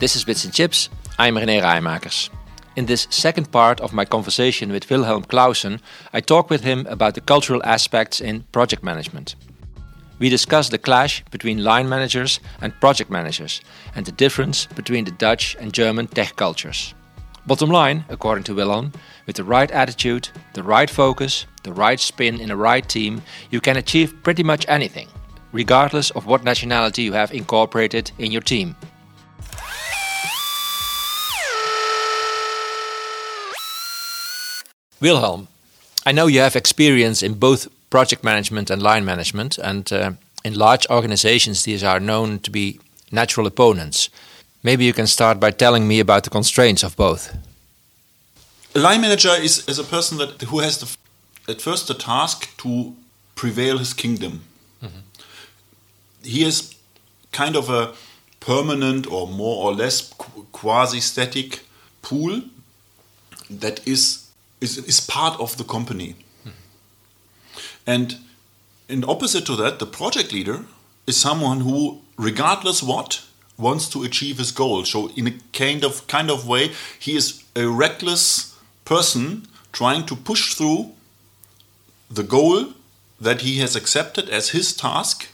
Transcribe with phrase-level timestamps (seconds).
[0.00, 0.90] This is Bits and Chips.
[1.18, 2.30] I'm René Raaijmakers.
[2.76, 5.80] In this second part of my conversation with Wilhelm Clausen,
[6.12, 9.34] I talk with him about the cultural aspects in project management.
[10.20, 13.60] We discuss the clash between line managers and project managers
[13.96, 16.94] and the difference between the Dutch and German tech cultures.
[17.44, 18.92] Bottom line, according to Wilhelm,
[19.26, 23.20] with the right attitude, the right focus, the right spin in the right team,
[23.50, 25.08] you can achieve pretty much anything,
[25.50, 28.76] regardless of what nationality you have incorporated in your team.
[35.00, 35.48] Wilhelm,
[36.04, 40.12] I know you have experience in both project management and line management, and uh,
[40.44, 42.80] in large organizations, these are known to be
[43.10, 44.10] natural opponents.
[44.62, 47.36] Maybe you can start by telling me about the constraints of both.
[48.74, 50.96] A line manager is, is a person that who has the,
[51.50, 52.94] at first the task to
[53.34, 54.42] prevail his kingdom.
[54.82, 54.98] Mm-hmm.
[56.22, 56.74] He is
[57.32, 57.94] kind of a
[58.40, 60.12] permanent or more or less
[60.52, 61.60] quasi static
[62.02, 62.42] pool
[63.50, 64.27] that is
[64.60, 66.16] is, is part of the company.
[66.44, 66.50] Mm-hmm.
[67.86, 68.16] And
[68.88, 70.64] in opposite to that, the project leader
[71.06, 73.24] is someone who, regardless what,
[73.56, 74.84] wants to achieve his goal.
[74.84, 80.16] So in a kind of kind of way, he is a reckless person trying to
[80.16, 80.92] push through
[82.10, 82.72] the goal
[83.20, 85.28] that he has accepted as his task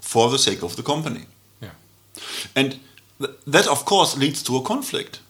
[0.00, 1.26] for the sake of the company.
[1.62, 1.70] Yeah.
[2.54, 2.80] And
[3.20, 5.20] th that of course leads to a conflict.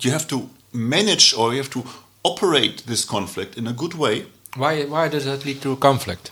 [0.00, 0.38] You have to
[0.72, 1.82] manage or you have to
[2.24, 4.26] operate this conflict in a good way.
[4.56, 6.30] Why, why does that lead to a conflict?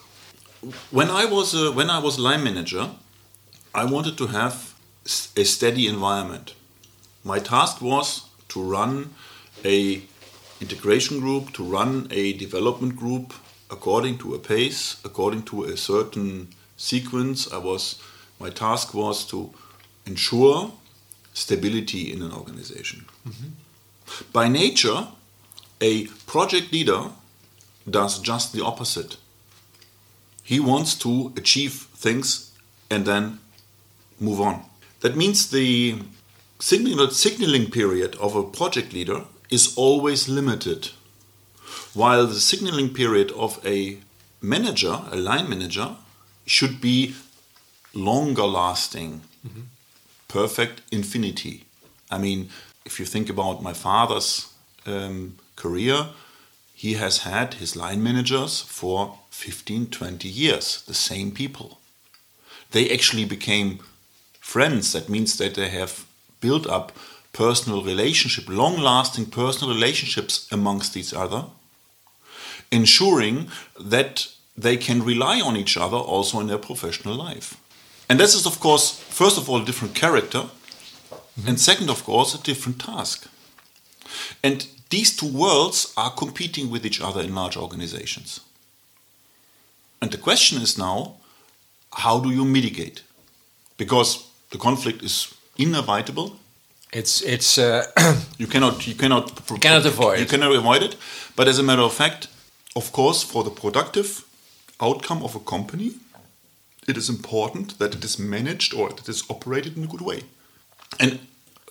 [0.90, 2.90] When I was a, when I was line manager,
[3.74, 4.74] I wanted to have
[5.36, 6.54] a steady environment.
[7.24, 9.14] My task was to run
[9.64, 10.02] a
[10.60, 13.34] integration group, to run a development group
[13.70, 17.52] according to a pace, according to a certain sequence.
[17.52, 18.00] I was
[18.38, 19.50] my task was to
[20.06, 20.72] ensure
[21.34, 23.06] stability in an organization.
[23.24, 23.50] Mm -hmm.
[24.32, 25.06] By nature,
[25.82, 27.10] a project leader
[27.90, 29.16] does just the opposite.
[30.44, 32.52] He wants to achieve things
[32.88, 33.40] and then
[34.20, 34.64] move on.
[35.00, 35.98] That means the
[36.60, 40.90] signaling period of a project leader is always limited,
[41.92, 43.98] while the signaling period of a
[44.40, 45.96] manager, a line manager,
[46.46, 47.14] should be
[47.92, 49.62] longer lasting, mm-hmm.
[50.28, 51.64] perfect infinity.
[52.10, 52.48] I mean,
[52.84, 54.52] if you think about my father's
[54.86, 55.98] um, career,
[56.74, 61.78] he has had his line managers for 15, 20 years, the same people.
[62.72, 63.78] They actually became
[64.40, 64.92] friends.
[64.92, 66.04] That means that they have
[66.40, 66.92] built up
[67.32, 71.44] personal relationship, long-lasting personal relationships amongst each other,
[72.70, 77.56] ensuring that they can rely on each other also in their professional life.
[78.08, 80.48] And this is, of course, first of all, a different character, mm
[81.36, 81.48] -hmm.
[81.48, 83.26] and second, of course, a different task.
[84.42, 88.40] And these two worlds are competing with each other in large organizations.
[90.02, 91.14] And the question is now
[92.04, 93.02] how do you mitigate?
[93.76, 94.10] Because
[94.50, 96.28] the conflict is inevitable.
[96.92, 97.84] It's it's uh,
[98.38, 100.96] you cannot you cannot you cannot avoid you cannot avoid it.
[101.36, 102.28] But as a matter of fact,
[102.76, 104.24] of course, for the productive
[104.78, 105.90] outcome of a company,
[106.86, 110.02] it is important that it is managed or that it is operated in a good
[110.02, 110.20] way.
[111.00, 111.18] And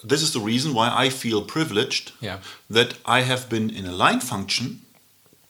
[0.04, 2.40] this is the reason why I feel privileged yeah.
[2.70, 4.82] that I have been in a line function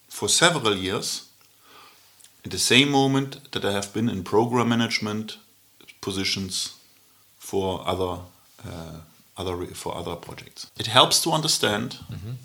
[0.09, 1.29] for several years
[2.43, 5.37] at the same moment that I have been in program management
[6.01, 6.75] positions
[7.37, 8.21] for other
[8.65, 8.99] uh,
[9.37, 10.69] other for other projects.
[10.77, 12.35] It helps to understand mm -hmm.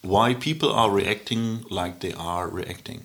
[0.00, 3.00] why people are reacting like they are reacting.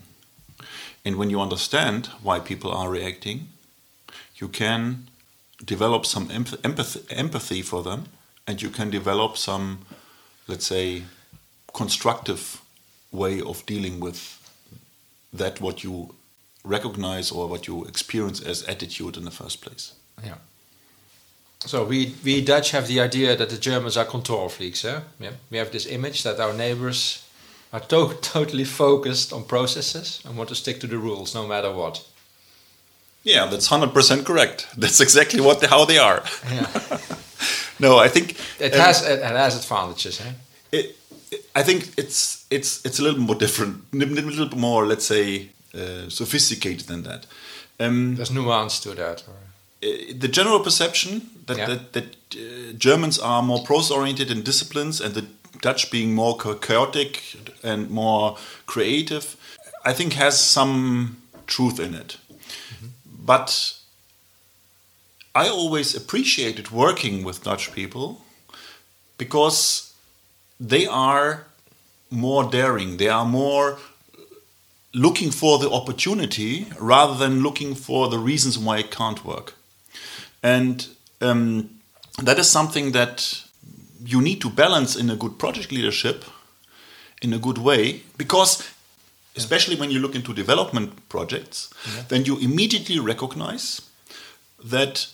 [1.06, 3.50] And when you understand why people are reacting,
[4.40, 5.10] you can
[5.66, 8.04] develop some empathy, empathy for them
[8.50, 9.86] and you can develop some,
[10.48, 11.04] let's say,
[11.72, 12.60] constructive
[13.12, 14.22] way of dealing with
[15.32, 16.16] that what you
[16.64, 19.94] recognize or what you experience as attitude in the first place.
[20.24, 20.40] Yeah.
[21.66, 24.84] So we we Dutch have the idea that the Germans are control freaks.
[24.84, 25.00] Eh?
[25.20, 25.36] Yeah.
[25.52, 27.24] We have this image that our neighbors
[27.72, 31.72] are to totally focused on processes and want to stick to the rules no matter
[31.72, 32.04] what.
[33.24, 34.68] Yeah, that's hundred percent correct.
[34.82, 36.24] That's exactly what the, how they are.
[36.52, 36.68] Yeah.
[37.80, 40.22] no, I think it um, has it has advantages.
[40.22, 40.32] Eh?
[40.72, 40.96] It,
[41.32, 45.06] it, I think it's it's it's a little more different, a little bit more, let's
[45.06, 47.26] say, uh, sophisticated than that.
[47.80, 49.24] Um, There's nuance to that.
[49.28, 49.34] Or?
[49.82, 51.66] Uh, the general perception that yeah.
[51.68, 52.06] that, that
[52.36, 55.26] uh, Germans are more process-oriented in disciplines, and the
[55.62, 57.22] Dutch being more chaotic
[57.64, 59.36] and more creative,
[59.86, 61.18] I think has some
[61.48, 62.18] truth in it.
[62.30, 62.38] Mm
[62.82, 62.90] -hmm.
[63.26, 63.79] But
[65.44, 68.08] I always appreciated working with Dutch people
[69.18, 69.94] because
[70.60, 71.46] they are
[72.10, 73.78] more daring, they are more
[74.94, 79.54] looking for the opportunity rather than looking for the reasons why it can't work.
[80.44, 80.88] And
[81.22, 81.70] um,
[82.24, 83.44] that is something that
[84.12, 86.26] you need to balance in a good project leadership
[87.22, 88.64] in a good way because
[89.36, 92.04] especially when you look into development projects Yeah.
[92.08, 93.82] then you immediately recognize
[94.72, 95.08] that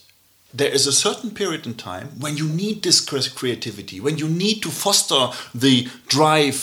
[0.58, 3.00] there is a certain period in time when you need this
[3.40, 5.22] creativity when you need to foster
[5.54, 6.58] the drive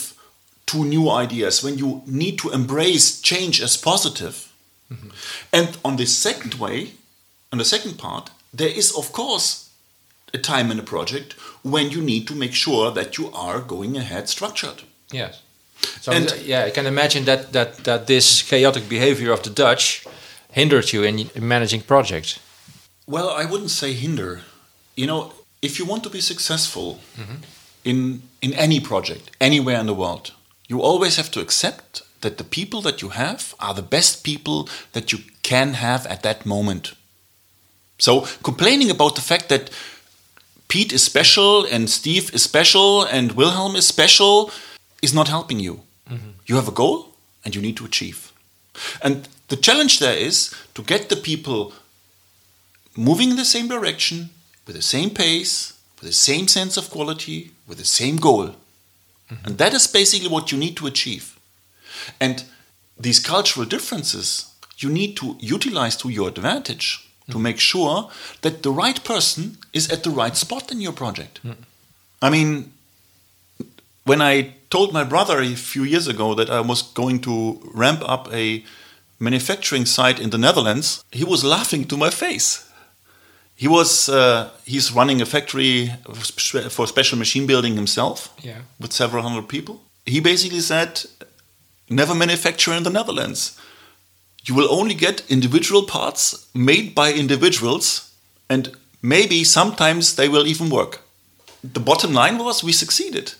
[0.65, 4.35] to new ideas when you need to embrace change as positive.
[4.35, 4.49] positive
[5.51, 6.77] and on the second way
[7.51, 8.29] on the second part
[8.59, 9.47] there is of course
[10.33, 13.95] a time in a project when you need to make sure that you are going
[13.97, 14.81] ahead structured.
[15.11, 15.41] Yes.
[16.01, 19.49] So And- th- yeah, I can imagine that, that, that this chaotic behavior of the
[19.49, 20.05] Dutch
[20.51, 22.39] hindered you in, in managing projects.
[23.07, 24.41] Well, I wouldn't say hinder.
[24.95, 27.35] You know, if you want to be successful mm-hmm.
[27.83, 30.33] in in any project anywhere in the world,
[30.67, 34.69] you always have to accept that the people that you have are the best people
[34.91, 36.93] that you can have at that moment.
[37.97, 39.69] So complaining about the fact that
[40.67, 44.51] Pete is special and Steve is special and Wilhelm is special
[45.01, 45.81] is not helping you.
[46.09, 46.31] Mm-hmm.
[46.47, 47.09] You have a goal
[47.45, 48.31] and you need to achieve.
[49.01, 51.73] And the challenge there is to get the people
[52.95, 54.29] moving in the same direction,
[54.65, 58.47] with the same pace, with the same sense of quality, with the same goal.
[59.29, 59.45] Mm-hmm.
[59.45, 61.39] And that is basically what you need to achieve.
[62.19, 62.43] And
[62.99, 67.43] these cultural differences you need to utilize to your advantage to mm-hmm.
[67.43, 68.09] make sure
[68.41, 71.39] that the right person is at the right spot in your project.
[71.43, 71.55] Mm.
[72.21, 72.73] I mean,
[74.03, 78.01] when I told my brother a few years ago that I was going to ramp
[78.05, 78.63] up a
[79.19, 82.69] manufacturing site in the Netherlands, he was laughing to my face.
[83.63, 85.89] He was uh, he's running a factory
[86.69, 88.61] for special machine building himself Yeah.
[88.79, 89.75] with several hundred people.
[90.05, 90.89] He basically said,
[91.87, 93.51] "Never manufacture in the Netherlands.
[94.47, 98.01] You will only get individual parts made by individuals,
[98.49, 98.67] and
[99.01, 100.99] maybe sometimes they will even work."
[101.73, 103.33] The bottom line was we succeeded.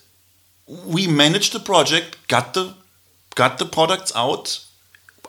[0.96, 2.74] We managed the project, got the
[3.36, 4.60] got the products out,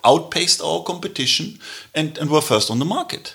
[0.04, 1.58] outpaced our competition,
[1.94, 3.34] and, and were first on the market.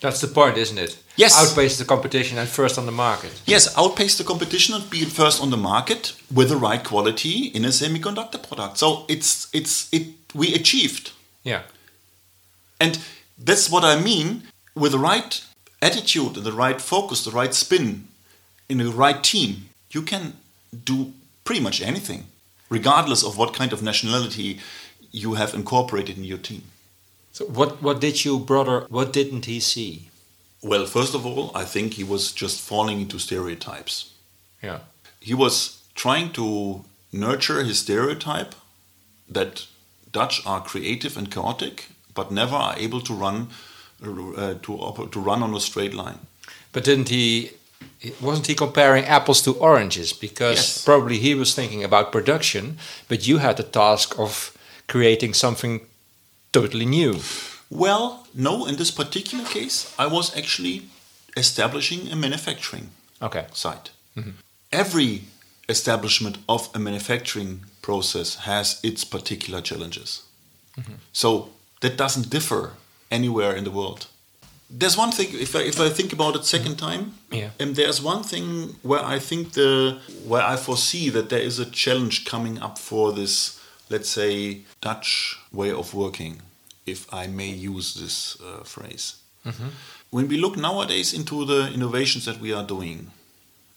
[0.00, 0.98] That's the point, isn't it?
[1.16, 1.36] Yes.
[1.38, 3.42] Outpace the competition and first on the market.
[3.44, 7.64] Yes, outpace the competition and be first on the market with the right quality in
[7.64, 8.78] a semiconductor product.
[8.78, 11.12] So it's it's it we achieved.
[11.44, 11.62] Yeah.
[12.80, 12.98] And
[13.38, 14.44] that's what I mean
[14.74, 15.44] with the right
[15.82, 18.08] attitude and the right focus, the right spin
[18.70, 20.34] in the right team, you can
[20.84, 21.12] do
[21.44, 22.24] pretty much anything,
[22.70, 24.60] regardless of what kind of nationality
[25.10, 26.62] you have incorporated in your team.
[27.32, 28.86] So what what did your brother?
[28.88, 30.08] What didn't he see?
[30.62, 34.10] Well, first of all, I think he was just falling into stereotypes.
[34.62, 34.80] Yeah.
[35.20, 38.54] he was trying to nurture his stereotype
[39.34, 39.66] that
[40.12, 43.48] Dutch are creative and chaotic, but never are able to run
[44.02, 46.18] uh, to to run on a straight line.
[46.72, 47.50] But didn't he?
[48.20, 50.12] Wasn't he comparing apples to oranges?
[50.12, 50.84] Because Yes.
[50.84, 52.76] probably he was thinking about production,
[53.08, 54.52] but you had the task of
[54.88, 55.80] creating something
[56.52, 57.20] totally new.
[57.70, 60.82] Well, no, in this particular case, I was actually
[61.36, 62.90] establishing a manufacturing
[63.22, 63.46] Okay.
[63.52, 63.90] site.
[64.16, 64.30] Mm-hmm.
[64.72, 65.22] Every
[65.68, 70.22] establishment of a manufacturing process has its particular challenges.
[70.76, 70.94] Mm-hmm.
[71.12, 72.72] So that doesn't differ
[73.10, 74.06] anywhere in the world.
[74.68, 76.86] There's one thing, if I, if I think about it 2nd mm-hmm.
[76.86, 77.50] time, Yeah.
[77.58, 81.64] and there's one thing where I think the where I foresee that there is a
[81.70, 83.59] challenge coming up for this,
[83.90, 86.40] let's say, Dutch way of working,
[86.86, 89.16] if I may use this uh, phrase.
[90.10, 93.10] When we look nowadays into the innovations that we are doing,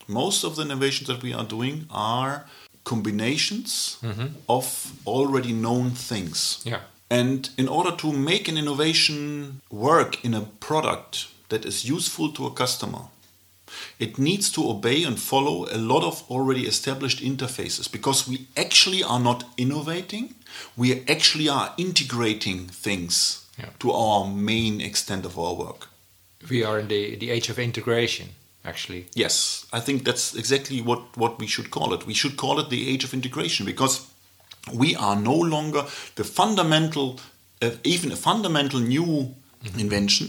[0.07, 2.45] most of the innovations that we are doing are
[2.83, 3.97] combinations
[4.47, 6.61] of already known things.
[6.65, 6.81] Yeah.
[7.09, 12.45] And in order to make an innovation work in a product that is useful to
[12.47, 13.03] a customer,
[13.99, 19.03] it needs to obey and follow a lot of already established interfaces because we actually
[19.03, 20.35] are not innovating,
[20.75, 23.69] we actually are integrating things Yeah.
[23.79, 25.87] to our main extent of our work.
[26.49, 28.27] We are in the the age of integration,
[28.63, 29.05] actually.
[29.15, 32.05] Yes, I think that's exactly what, what we should call it.
[32.05, 34.01] We should call it the age of integration because
[34.73, 37.19] we are no longer the fundamental,
[37.61, 39.35] uh, even a fundamental new
[39.77, 40.27] invention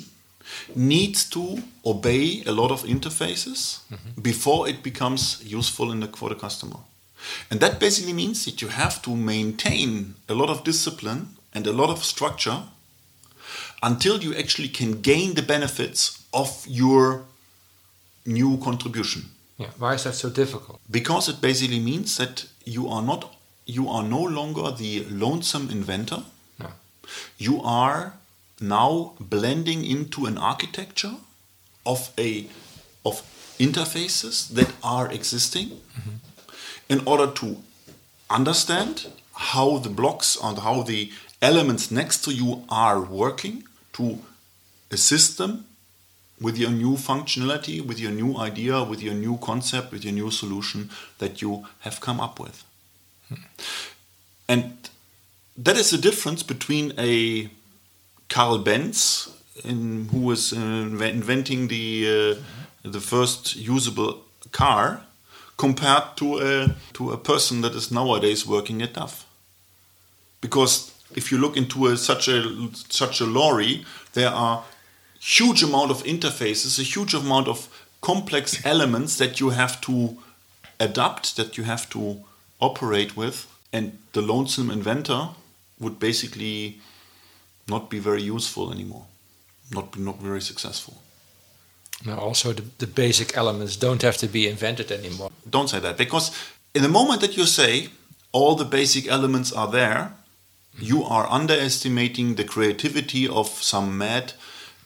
[0.74, 3.80] needs to obey a lot of interfaces
[4.20, 6.78] before it becomes useful in the, for the customer.
[7.50, 11.72] And that basically means that you have to maintain a lot of discipline and a
[11.72, 12.62] lot of structure
[13.82, 17.24] until you actually can gain the benefits of your
[18.26, 19.22] new contribution.
[19.58, 19.68] Yeah.
[19.78, 20.80] Why is that so difficult?
[20.90, 23.30] Because it basically means that you are not
[23.66, 26.22] you are no longer the lonesome inventor.
[26.58, 26.68] No.
[27.38, 28.12] You are
[28.60, 31.16] now blending into an architecture
[31.84, 32.46] of a
[33.04, 33.22] of
[33.58, 36.16] interfaces that are existing mm-hmm.
[36.88, 37.56] in order to
[38.30, 41.10] understand how the blocks and how the
[41.42, 44.18] elements next to you are working to
[44.90, 45.66] assist them
[46.40, 50.30] with your new functionality, with your new idea, with your new concept, with your new
[50.30, 52.64] solution that you have come up with.
[53.28, 53.34] Hmm.
[54.48, 54.90] And
[55.56, 57.50] that is the difference between a
[58.28, 59.28] Carl Benz,
[59.64, 65.02] in, who was uh, inventing the uh, the first usable car,
[65.56, 69.24] compared to a to a person that is nowadays working at DAF.
[70.40, 74.64] Because if you look into a, such a such a lorry, there are
[75.20, 77.68] huge amount of interfaces, a huge amount of
[78.00, 80.18] complex elements that you have to
[80.78, 82.22] adapt, that you have to
[82.60, 85.30] operate with, and the lonesome inventor
[85.80, 86.80] would basically
[87.68, 89.06] not be very useful anymore,
[89.70, 90.94] not be not very successful.
[92.04, 95.30] Now, also the, the basic elements don't have to be invented anymore.
[95.48, 96.30] Don't say that because
[96.74, 97.88] in the moment that you say
[98.32, 100.12] all the basic elements are there,
[100.78, 104.32] you are underestimating the creativity of some mad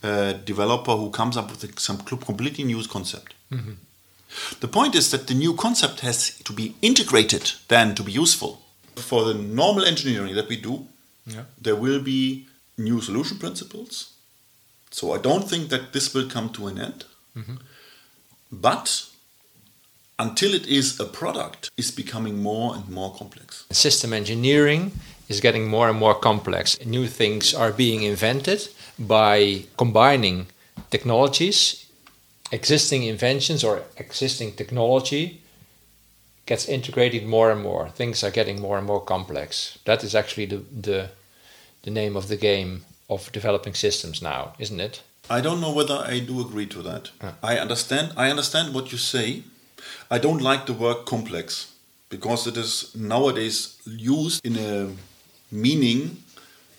[0.02, 3.34] uh, developer who comes up with a, some completely new concept.
[4.60, 8.60] The point is that the new concept has to be integrated then to be useful.
[8.96, 10.86] For the normal engineering that we do,
[11.26, 11.44] Yeah.
[11.60, 12.46] there will be
[12.78, 14.14] new solution principles.
[14.90, 17.04] So I don't think that this will come to an end.
[17.36, 17.56] Mm-hmm.
[18.50, 19.06] But
[20.18, 23.66] until it is a product, it's becoming more and more complex.
[23.70, 24.92] System engineering
[25.28, 26.78] is getting more and more complex.
[26.84, 28.68] New things are being invented
[28.98, 30.46] by combining
[30.90, 31.86] technologies,
[32.50, 35.42] existing inventions or existing technology
[36.46, 37.90] gets integrated more and more.
[37.90, 39.78] Things are getting more and more complex.
[39.84, 41.10] That is actually the the,
[41.82, 45.02] the name of the game of developing systems now, isn't it?
[45.30, 47.10] I don't know whether I do agree to that.
[47.42, 48.12] I understand.
[48.16, 49.42] I understand what you say.
[50.10, 51.74] I don't like the word complex
[52.08, 54.90] because it is nowadays used in a
[55.50, 56.22] meaning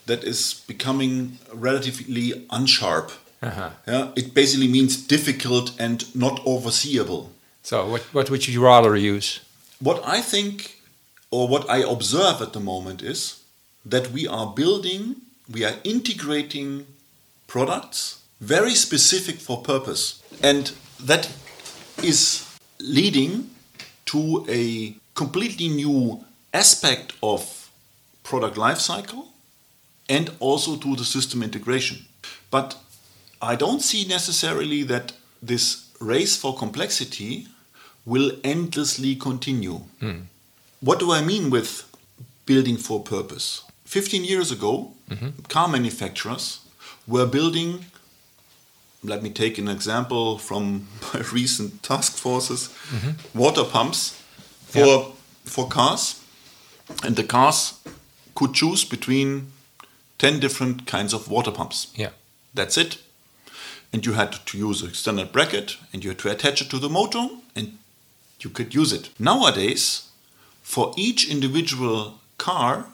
[0.08, 3.12] that is becoming relatively unsharp.
[3.41, 3.70] Uh-huh.
[3.88, 7.29] Yeah, it basically means difficult and not overseeable.
[7.63, 9.39] So what what would you rather use?
[9.79, 10.82] What I think,
[11.32, 13.38] or what I observe at the moment, is
[13.86, 15.15] that we are building,
[15.51, 16.86] we are integrating
[17.48, 20.21] products very specific for purpose.
[20.41, 21.29] And that
[22.03, 22.45] is
[22.79, 23.50] leading
[24.05, 27.69] to a completely new aspect of
[28.24, 29.27] product lifecycle
[30.07, 32.05] and also to the system integration.
[32.50, 32.77] But
[33.41, 37.48] I don't see necessarily that this race for complexity
[38.05, 39.81] will endlessly continue.
[40.00, 40.21] Hmm.
[40.79, 41.83] What do I mean with
[42.45, 43.63] building for purpose?
[43.89, 45.29] 15 years ago, mm-hmm.
[45.48, 46.60] car manufacturers
[47.08, 47.86] were building,
[49.03, 53.38] let me take an example from my recent task forces, mm-hmm.
[53.38, 54.22] water pumps
[54.67, 55.05] for, Yeah.
[55.43, 56.22] for cars.
[57.03, 57.79] And the cars
[58.36, 59.51] could choose between
[60.19, 61.88] 10 different kinds of water pumps.
[61.96, 62.12] Yeah.
[62.53, 63.00] That's it.
[63.91, 66.77] And you had to use a standard bracket and you had to attach it to
[66.77, 67.79] the motor and
[68.39, 69.10] you could use it.
[69.17, 70.10] Nowadays,
[70.62, 72.86] for each individual car,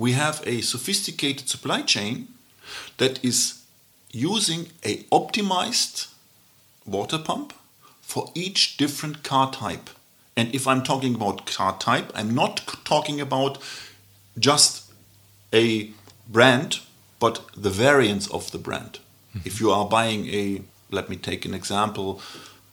[0.00, 2.28] we have a sophisticated supply chain
[2.96, 3.62] that is
[4.10, 6.08] using a optimized
[6.86, 7.52] water pump
[8.00, 9.90] for each different car type.
[10.36, 13.58] And if I'm talking about car type, I'm not talking about
[14.38, 14.90] just
[15.52, 15.90] a
[16.26, 16.80] brand,
[17.18, 19.00] but the variants of the brand.
[19.44, 22.22] If you are buying a, let me take an example,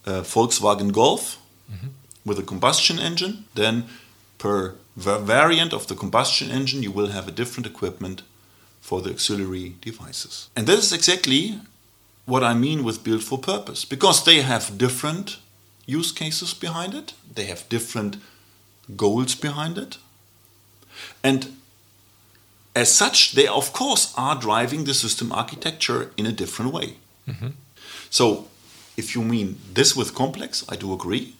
[0.06, 1.38] uh, Volkswagen Golf
[2.26, 3.84] with a combustion engine, then
[4.38, 8.22] per variant of the combustion engine, you will have a different equipment
[8.82, 10.50] for the auxiliary devices.
[10.56, 11.60] And this is exactly
[12.26, 15.38] what I mean with built for purpose, because they have different
[15.86, 18.18] use cases behind it, they have different
[18.96, 19.98] goals behind it.
[21.24, 21.58] And
[22.76, 26.98] as such, they of course are driving the system architecture in a different way.
[27.28, 27.50] Mm-hmm.
[28.10, 28.48] So,
[28.96, 31.36] if you mean this with complex, I do agree,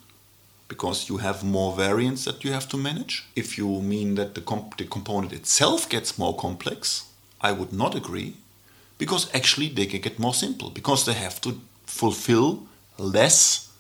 [0.68, 3.26] because you have more variants that you have to manage.
[3.36, 7.06] If you mean that the, comp- the component itself gets more complex,
[7.42, 8.36] I would not agree,
[8.98, 13.72] because actually they can get more simple, because they have to fulfill less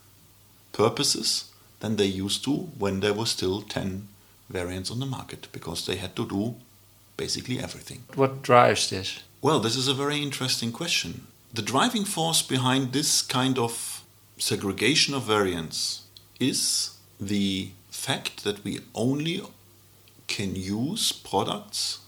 [0.72, 4.08] purposes than they used to when there were still 10
[4.50, 6.56] variants on the market, because they had to do
[7.18, 8.04] basically everything.
[8.16, 9.24] What drives this?
[9.42, 11.28] Well, this is a very interesting question.
[11.54, 14.04] The driving force behind this kind of
[14.38, 16.04] segregation of variants
[16.40, 19.42] is the fact that we only
[20.28, 22.00] can use products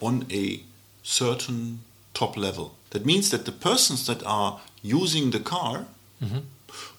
[0.00, 0.62] on a
[1.02, 1.80] certain
[2.14, 2.74] top level.
[2.90, 5.86] That means that the persons that are using the car
[6.22, 6.40] mm-hmm.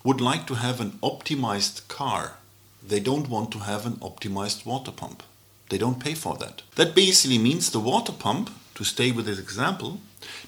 [0.03, 2.37] would like to have an optimized car.
[2.85, 5.23] They don't want to have an optimized water pump.
[5.69, 6.61] They don't pay for that.
[6.75, 9.99] That basically means the water pump, to stay with this example,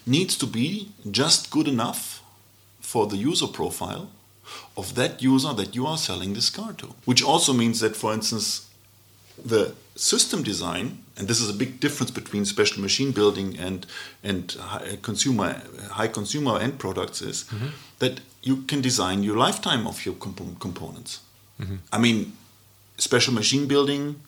[0.06, 2.22] needs to be just good enough
[2.80, 4.10] for the user profile
[4.75, 6.88] of that user that you are selling this car to.
[7.06, 8.70] Which also means that, for instance,
[9.44, 13.86] the system design, and this is a big difference between special machine building and
[14.24, 15.62] and high consumer
[15.92, 17.68] high consumer end products, is mm-hmm.
[18.00, 21.22] that you can design your lifetime of your compo- components.
[21.60, 21.75] Mm-hmm.
[21.92, 22.34] I mean,
[22.98, 24.20] special machine building.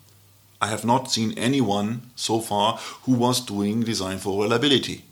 [0.60, 5.04] I have not seen anyone so far who was doing design for reliability.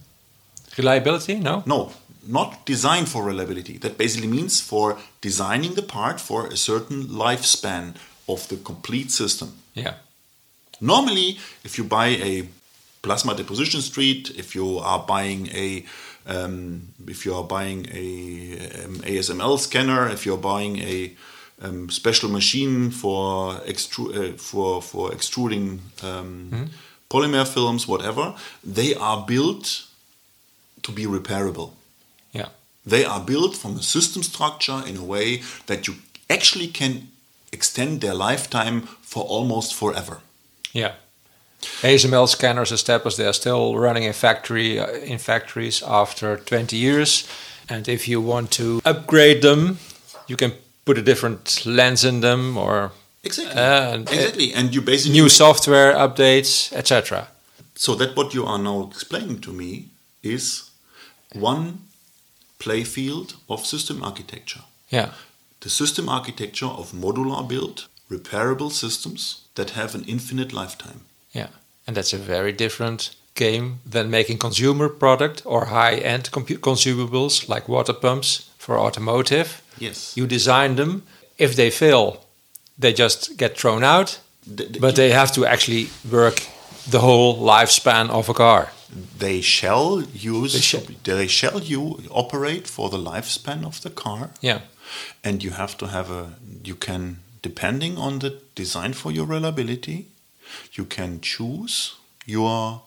[0.77, 1.35] Reliability?
[1.35, 1.63] No?
[1.65, 1.91] No,
[2.27, 3.77] not designed for reliability.
[3.77, 7.95] That basically means for designing the part for a certain lifespan
[8.27, 9.53] of the complete system.
[9.73, 9.95] Yeah.
[10.81, 12.47] Normally, if you buy a
[13.01, 15.85] plasma deposition street, if you are buying a
[16.27, 21.15] um, if you are buying a um, ASML scanner, if you're buying a
[21.61, 26.71] um, special machine for extru- uh, for for extruding um,
[27.09, 29.85] polymer films, whatever, they are built
[30.85, 31.71] to be repairable.
[32.31, 32.49] Yeah.
[32.85, 35.95] They are built from a system structure in a way that you
[36.29, 37.09] actually can
[37.51, 40.19] extend their lifetime for almost forever.
[40.73, 40.93] Yeah.
[41.81, 47.27] ASML scanners established they are still running in factory uh, in factories after 20 years,
[47.69, 49.79] and if you want to upgrade them,
[50.27, 50.51] you can
[50.85, 52.91] put a different lens in them or
[53.23, 53.59] Exactly.
[53.59, 54.53] Uh, and, uh, exactly.
[54.53, 57.27] And you basically new software updates, etc.
[57.73, 59.85] so that what you are now explaining to me
[60.21, 60.69] is
[61.35, 61.79] one
[62.59, 64.61] play field of system architecture.
[64.89, 65.09] Yeah.
[65.59, 71.01] The system architecture of modular built, repairable systems that have an infinite lifetime.
[71.31, 71.47] Yeah,
[71.87, 77.93] and that's a very different game than making consumer product or high-end consumables like water
[77.93, 79.61] pumps for automotive.
[79.79, 80.13] Yes.
[80.15, 81.01] You design them.
[81.37, 82.25] If they fail,
[82.79, 84.19] they just get thrown out.
[84.45, 86.41] Th- th- But they have to actually work
[86.91, 88.71] the whole lifespan of a car.
[89.19, 90.81] They shall use They shall.
[91.03, 94.29] they shall you operate for the lifespan of the car.
[94.41, 94.61] Yeah,
[95.23, 100.05] and you have to have a you can depending on the design for your reliability
[100.73, 102.81] you can choose your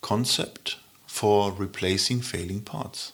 [0.00, 3.12] concept for replacing failing parts.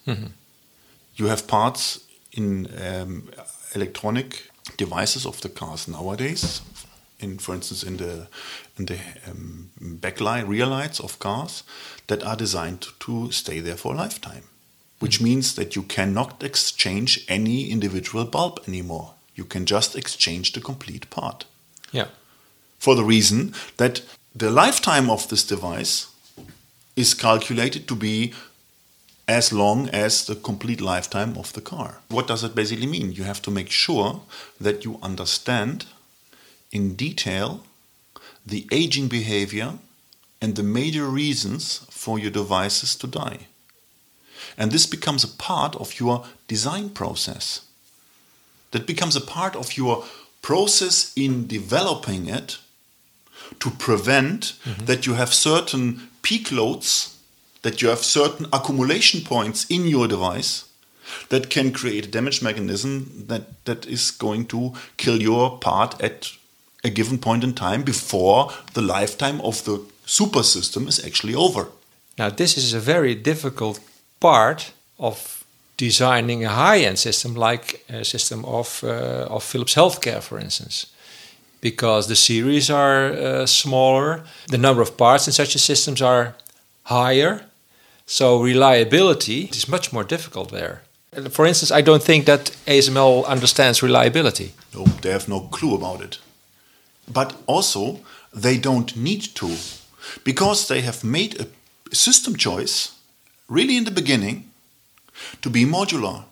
[1.16, 2.00] You have parts
[2.32, 3.28] in um,
[3.74, 6.62] electronic devices of the cars nowadays
[7.20, 8.26] in for instance in the
[8.78, 11.62] in the um, backlight rear lights of cars
[12.06, 14.44] that are designed to stay there for a lifetime
[14.98, 20.60] which means that you cannot exchange any individual bulb anymore you can just exchange the
[20.60, 21.44] complete part
[21.92, 22.08] yeah,
[22.78, 24.02] for the reason that
[24.34, 26.06] the lifetime of this device
[26.96, 28.32] is calculated to be
[29.26, 32.00] as long as the complete lifetime of the car.
[32.08, 33.12] What does it basically mean?
[33.12, 34.22] You have to make sure
[34.60, 35.86] that you understand
[36.72, 37.62] in detail
[38.46, 39.74] the aging behavior
[40.40, 43.46] and the major reasons for your devices to die.
[44.56, 47.62] And this becomes a part of your design process.
[48.70, 50.04] That becomes a part of your
[50.42, 52.58] process in developing it
[53.58, 54.86] to prevent mm-hmm.
[54.86, 57.18] that you have certain peak loads,
[57.62, 60.64] that you have certain accumulation points in your device
[61.28, 66.32] that can create a damage mechanism that, that is going to kill your part at
[66.84, 71.68] a given point in time before the lifetime of the super system is actually over.
[72.18, 73.80] Now, this is a very difficult
[74.18, 75.44] part of
[75.76, 80.86] designing a high-end system, like a system of uh, of Philips Healthcare, for instance,
[81.60, 86.34] because the series are uh, smaller, the number of parts in such a systems are
[86.82, 87.40] higher,
[88.06, 90.82] so reliability is much more difficult there.
[91.30, 94.52] For instance, I don't think that ASML understands reliability.
[94.74, 96.18] No, they have no clue about it.
[97.12, 98.00] But also,
[98.32, 99.56] they don't need to,
[100.24, 102.92] because they have made a system choice,
[103.48, 104.50] really in the beginning,
[105.42, 106.24] to be modular,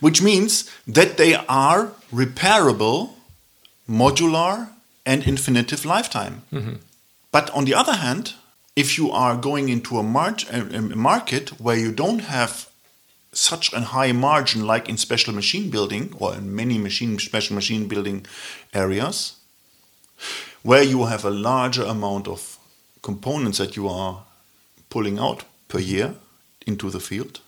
[0.00, 3.10] which means that they are repairable,
[3.88, 4.70] modular,
[5.06, 6.42] and infinitive lifetime.
[6.52, 6.74] Mm-hmm.
[7.30, 8.34] But on the other hand,
[8.76, 12.68] if you are going into a, mar- a market where you don't have
[13.32, 17.88] such a high margin like in special machine building or in many machine special machine
[17.88, 18.24] building
[18.72, 19.36] areas
[20.62, 22.58] where you have a larger amount of
[23.02, 24.24] components that you are
[24.88, 26.14] pulling out per year
[26.66, 27.40] into the field.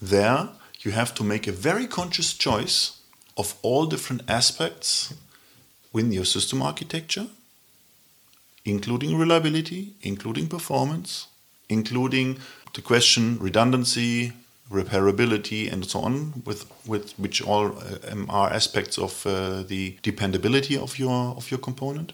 [0.00, 0.48] There,
[0.80, 3.00] you have to make a very conscious choice
[3.36, 5.14] of all different aspects
[5.92, 7.26] within your system architecture,
[8.64, 11.28] including reliability, including performance,
[11.68, 12.38] including
[12.74, 14.32] the question redundancy,
[14.70, 20.76] repairability, and so on, with, with which all uh, are aspects of uh, the dependability
[20.76, 22.12] of your of your component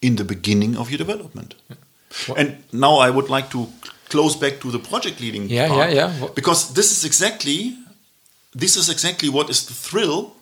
[0.00, 1.54] in the beginning of your development.
[1.68, 2.34] Yeah.
[2.36, 3.68] And now I would like to
[4.08, 6.28] close back to the project leading yeah, part, yeah, yeah.
[6.34, 7.76] because this is exactly
[8.54, 10.36] this is exactly what is the thrill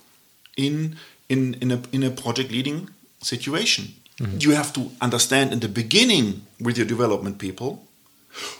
[0.56, 0.96] in
[1.28, 2.88] in in a in a project leading
[3.22, 3.94] situation.
[4.20, 4.42] Mm -hmm.
[4.42, 7.70] You have to understand in the beginning with your development people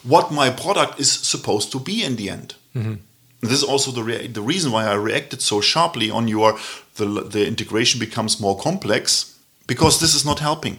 [0.02, 2.55] what my product is supposed to be in the end.
[2.72, 2.98] Mm -hmm.
[3.40, 6.59] This is also the rea the reason why I reacted so sharply on your
[6.94, 9.35] the the integration becomes more complex
[9.66, 10.79] because this is not helping.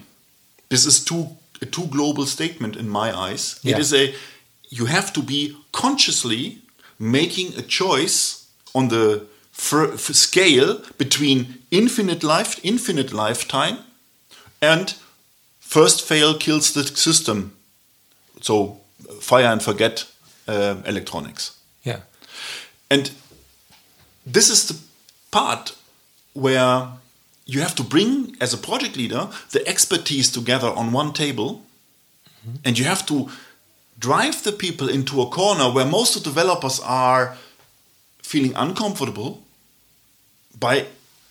[0.68, 3.60] This is too a too global statement in my eyes.
[3.62, 3.76] Yeah.
[3.76, 4.14] It is a
[4.70, 6.62] you have to be consciously
[6.98, 9.26] making a choice on the
[10.14, 13.80] scale between infinite life, infinite lifetime,
[14.62, 14.96] and
[15.60, 17.57] first fail kills the system.
[18.42, 18.80] So
[19.22, 20.06] fire and forget
[20.48, 21.58] uh, electronics.
[21.84, 22.00] Yeah,
[22.90, 23.12] and
[24.26, 24.76] this is the
[25.32, 25.76] part
[26.34, 26.88] where
[27.46, 31.62] you have to bring, as a project leader, the expertise together on one table, mm
[32.46, 32.68] -hmm.
[32.68, 33.30] and you have to
[34.00, 37.38] drive the people into a corner where most of the developers are
[38.22, 39.42] feeling uncomfortable
[40.60, 40.86] by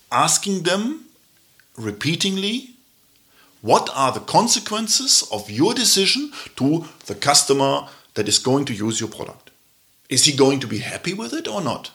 [0.08, 1.04] asking them
[1.76, 2.75] repeatedly
[3.62, 8.98] what are the consequences of your decision to the customer that is going to use
[9.00, 9.50] your product.
[10.08, 11.92] Is he going to be happy with it or not?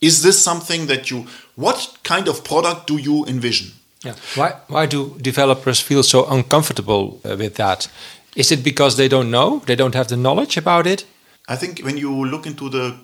[0.00, 1.26] Is this something that you,
[1.56, 3.72] what kind of product do you envision?
[4.04, 4.14] Yeah.
[4.36, 7.90] Why, why do developers feel so uncomfortable uh, with that?
[8.36, 9.62] Is it because they don't know?
[9.66, 11.04] They don't have the knowledge about it?
[11.48, 12.96] I think when you look into the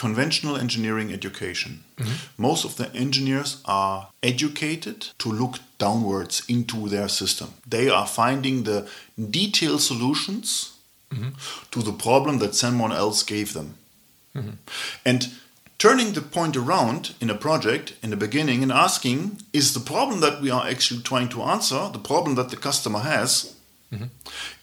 [0.00, 2.42] conventional engineering education, mm-hmm.
[2.42, 7.48] most of the engineers are educated to look downwards into their system.
[7.68, 8.88] They are finding the
[9.38, 10.72] detailed solutions
[11.12, 11.32] mm-hmm.
[11.72, 13.74] to the problem that someone else gave them.
[14.34, 14.56] Mm-hmm.
[15.04, 15.28] And
[15.76, 20.20] turning the point around in a project in the beginning and asking is the problem
[20.20, 23.54] that we are actually trying to answer the problem that the customer has
[23.92, 24.06] mm-hmm.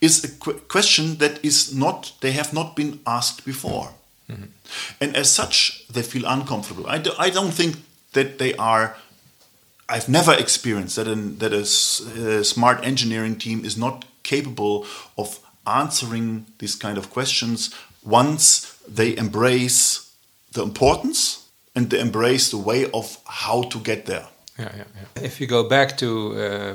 [0.02, 3.90] is a qu- question that is not they have not been asked before
[4.30, 4.46] mm-hmm.
[5.02, 7.78] and as such they feel uncomfortable I, do, I don't think
[8.14, 8.96] that they are
[9.90, 11.62] i've never experienced that, an, that a,
[12.40, 14.86] a smart engineering team is not capable
[15.18, 20.14] of answering these kind of questions once they embrace
[20.54, 24.28] the importance and they embrace the way of how to get there.
[24.58, 25.24] Yeah, yeah, yeah.
[25.24, 26.74] If you go back to uh,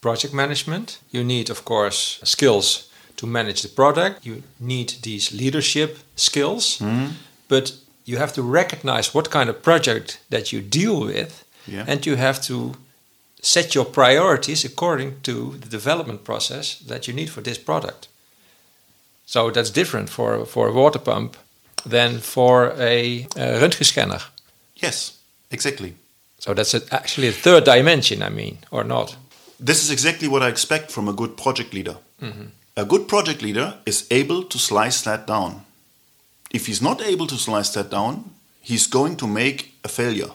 [0.00, 2.89] project management, you need, of course, skills
[3.20, 4.26] to manage the product.
[4.26, 7.10] You need these leadership skills, mm.
[7.48, 7.72] but
[8.04, 11.84] you have to recognize what kind of project that you deal with, yeah.
[11.86, 12.74] and you have to
[13.42, 18.08] set your priorities according to the development process that you need for this product.
[19.26, 21.36] So that's different for for a water pump
[21.90, 24.20] than for a, a Röntgen scanner.
[24.74, 25.18] Yes,
[25.50, 25.94] exactly.
[26.38, 29.16] So that's a, actually a third dimension, I mean, or not?
[29.64, 31.96] This is exactly what I expect from a good project leader.
[32.18, 32.59] Mm -hmm.
[32.76, 35.64] A good project leader is able to slice that down.
[36.50, 38.30] If he's not able to slice that down,
[38.60, 40.30] he's going to make a failure.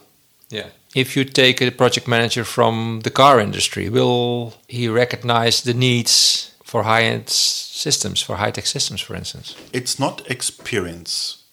[0.50, 0.68] Yeah.
[0.94, 6.56] If you take a project manager from the car industry, will he recognize the needs
[6.64, 9.56] for high-end systems, for high-tech systems, for instance?
[9.74, 11.44] It's not experience.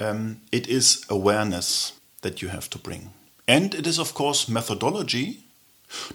[0.00, 3.10] Um, it is awareness that you have to bring.
[3.46, 5.44] And it is, of course, methodology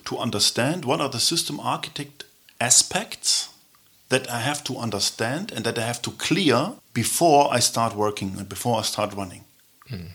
[0.06, 2.26] to understand what are the system architect
[2.60, 3.50] aspects
[4.13, 6.60] that I have to understand and that I have to clear
[6.93, 9.43] before I start working and before I start running.
[9.89, 10.10] Mm.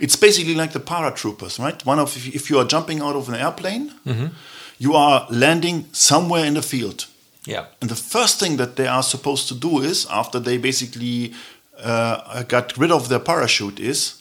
[0.00, 1.86] It's basically like the paratroopers, right?
[1.86, 4.30] One of if you are jumping out of an airplane, mm -hmm.
[4.78, 7.06] you are landing somewhere in the field.
[7.44, 7.64] Yeah.
[7.80, 11.34] And the first thing that they are supposed to do is, after they basically
[11.84, 14.14] uh, got rid of their parachute, is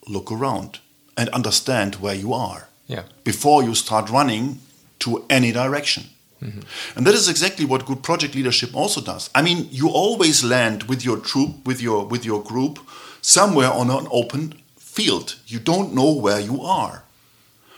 [0.00, 0.80] look around
[1.14, 2.68] and understand where you are.
[2.86, 3.04] Yeah.
[3.22, 4.58] Before you start running
[4.98, 6.04] to any direction.
[6.42, 6.60] Mm-hmm.
[6.96, 9.28] And that is exactly what good project leadership also does.
[9.34, 12.78] I mean, you always land with your troop, with your with your group,
[13.20, 15.36] somewhere on an open field.
[15.46, 17.02] You don't know where you are.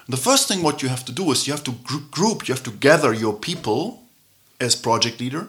[0.08, 1.72] The first thing what you have to do is you have to
[2.10, 4.02] group, you have to gather your people
[4.60, 5.48] as project leader.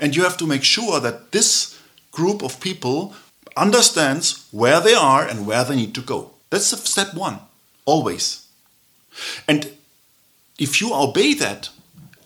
[0.00, 1.78] And you have to make sure that this
[2.10, 3.14] group of people
[3.56, 6.30] understands where they are and where they need to go.
[6.50, 7.38] That's step one,
[7.84, 8.46] always.
[9.46, 9.70] And
[10.58, 11.70] if you obey that,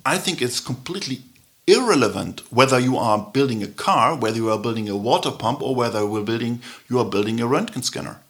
[0.05, 1.23] I think it's completely
[1.67, 5.75] irrelevant whether you are building a car, whether you are building a water pump, or
[5.75, 8.21] whether you are building, you are building a Röntgen scanner.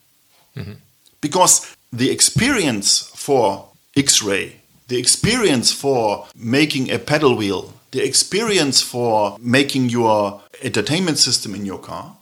[1.21, 9.37] Because the experience for X-ray, the experience for making a pedal wheel, the experience for
[9.39, 12.15] making your entertainment system in your car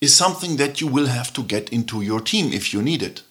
[0.00, 3.22] is something that you will have to get into your team if you need it.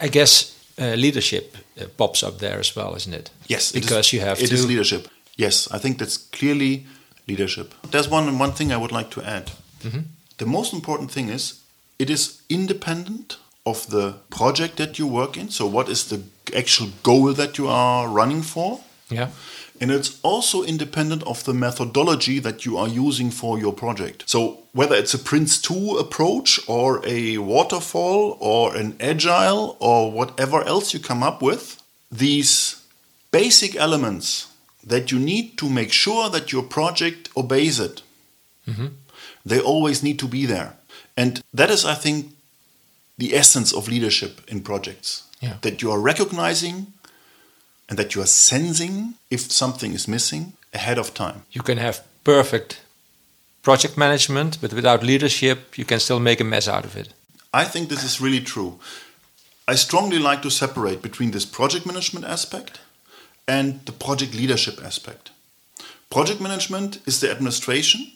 [0.00, 3.30] I guess uh, leadership Uh, pops up there as well, isn't it?
[3.48, 4.54] Yes, it is- because you have it to.
[4.54, 5.08] is leadership.
[5.36, 6.84] Yes, I think that's clearly
[7.26, 7.74] leadership.
[7.90, 9.50] There's one one thing I would like to add.
[9.82, 10.00] Mm-hmm.
[10.36, 11.54] The most important thing is
[11.98, 15.50] it is independent of the project that you work in.
[15.50, 16.20] So, what is the
[16.56, 18.80] actual goal that you are running for?
[19.10, 19.28] yeah.
[19.82, 24.22] And it's also independent of the methodology that you are using for your project.
[24.28, 30.62] So, whether it's a Prince 2 approach or a waterfall or an agile or whatever
[30.62, 32.80] else you come up with, these
[33.32, 34.52] basic elements
[34.86, 38.02] that you need to make sure that your project obeys it,
[38.68, 38.86] mm-hmm.
[39.44, 40.76] they always need to be there.
[41.16, 42.26] And that is, I think,
[43.18, 45.24] the essence of leadership in projects.
[45.40, 45.56] Yeah.
[45.62, 46.92] That you are recognizing
[47.92, 51.42] and that you are sensing if something is missing ahead of time.
[51.52, 52.80] You can have perfect
[53.62, 57.12] project management, but without leadership, you can still make a mess out of it.
[57.52, 58.78] I think this is really true.
[59.68, 62.80] I strongly like to separate between this project management aspect
[63.46, 65.30] and the project leadership aspect.
[66.08, 68.10] Project management is the administration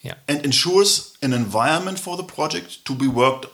[0.00, 0.14] Yeah.
[0.26, 3.46] and ensures an environment for the project to be worked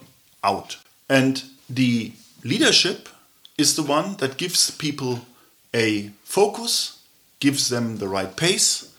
[0.44, 0.76] out.
[1.08, 2.12] And the
[2.44, 3.08] leadership
[3.56, 5.26] is the one that gives people
[5.74, 6.98] a focus,
[7.40, 8.92] gives them the right pace,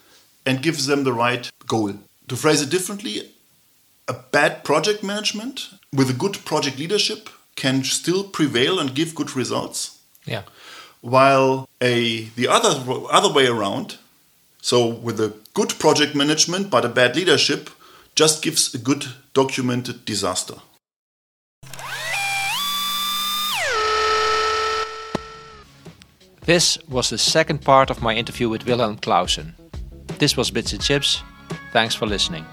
[0.46, 1.94] and gives them the right goal.
[2.28, 3.32] To phrase it differently,
[4.08, 9.36] a bad project management with a good project leadership can still prevail and give good
[9.36, 10.44] results Yeah.
[11.02, 12.74] while a the other
[13.12, 13.98] other way around
[14.62, 17.70] so with a good project management but a bad leadership
[18.16, 20.56] just gives a good documented disaster
[26.50, 29.54] This was the second part of my interview with Wilhelm Clausen.
[30.18, 31.22] This was Bits and Chips.
[31.74, 32.44] Thanks for listening.